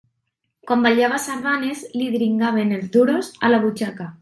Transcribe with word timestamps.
Quan 0.69 0.85
ballava 0.85 1.19
sardanes 1.25 1.85
li 2.01 2.09
dringaven 2.17 2.75
els 2.79 2.91
duros 2.99 3.31
a 3.49 3.53
la 3.55 3.63
butxaca. 3.67 4.13